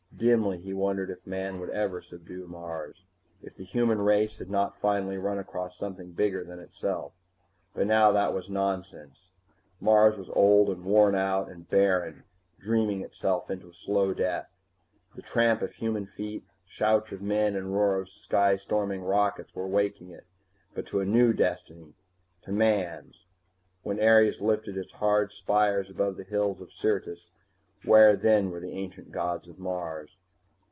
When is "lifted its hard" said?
24.39-25.31